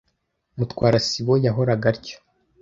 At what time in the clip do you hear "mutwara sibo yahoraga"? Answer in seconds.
0.57-1.85